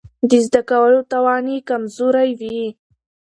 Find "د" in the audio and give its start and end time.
0.29-0.31